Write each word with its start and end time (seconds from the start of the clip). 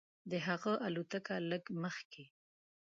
د 0.31 0.33
هغه 0.47 0.73
الوتکه 0.85 1.35
لږ 1.49 1.63
مخکې. 1.83 2.25